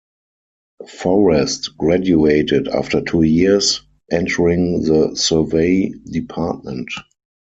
[0.89, 6.89] Forrest graduated after two years, entering the Survey Department.